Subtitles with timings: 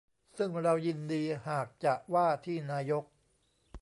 [0.37, 3.03] ซึ่งเรายินดีหากจะว่าที่นายก